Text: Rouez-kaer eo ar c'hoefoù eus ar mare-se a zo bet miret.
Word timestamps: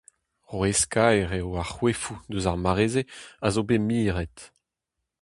Rouez-kaer 0.49 1.29
eo 1.39 1.49
ar 1.61 1.69
c'hoefoù 1.71 2.17
eus 2.31 2.45
ar 2.51 2.59
mare-se 2.63 3.03
a 3.45 3.47
zo 3.53 3.61
bet 3.67 3.83
miret. 3.89 4.37